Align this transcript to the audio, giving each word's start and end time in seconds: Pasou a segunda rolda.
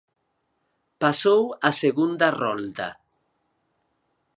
Pasou 1.03 1.41
a 1.69 1.71
segunda 1.83 2.27
rolda. 2.41 2.89